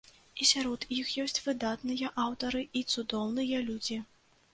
І 0.43 0.45
сярод 0.51 0.85
іх 0.99 1.11
ёсць 1.23 1.37
выдатныя 1.47 2.09
аўтары 2.23 2.63
і 2.81 2.83
цудоўныя 2.95 3.61
людзі. 3.69 3.99